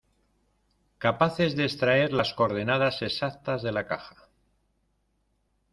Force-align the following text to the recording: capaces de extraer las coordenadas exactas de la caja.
capaces 0.97 1.55
de 1.55 1.63
extraer 1.65 2.11
las 2.11 2.33
coordenadas 2.33 3.03
exactas 3.03 3.61
de 3.61 3.71
la 3.71 3.85
caja. 3.85 4.29